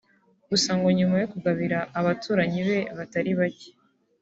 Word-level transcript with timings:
Gusa 0.49 0.69
ngo 0.77 0.87
nyuma 0.97 1.15
yo 1.21 1.27
kugabira 1.33 1.77
abaturanyi 1.99 2.61
be 2.67 2.79
batari 2.97 3.31
bake 3.39 3.69